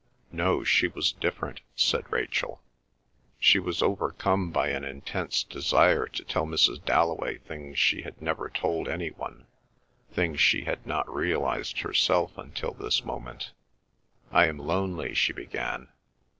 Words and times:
"No; 0.31 0.63
she 0.63 0.87
was 0.87 1.11
different," 1.11 1.61
said 1.75 2.11
Rachel. 2.11 2.59
She 3.37 3.59
was 3.59 3.83
overcome 3.83 4.49
by 4.49 4.69
an 4.69 4.83
intense 4.83 5.43
desire 5.43 6.07
to 6.07 6.23
tell 6.23 6.47
Mrs. 6.47 6.83
Dalloway 6.83 7.37
things 7.37 7.77
she 7.77 8.01
had 8.01 8.19
never 8.19 8.49
told 8.49 8.87
any 8.87 9.11
one—things 9.11 10.39
she 10.41 10.63
had 10.63 10.87
not 10.87 11.07
realised 11.07 11.81
herself 11.81 12.35
until 12.39 12.73
this 12.73 13.05
moment. 13.05 13.51
"I 14.31 14.47
am 14.47 14.57
lonely," 14.57 15.13
she 15.13 15.33
began. 15.33 15.89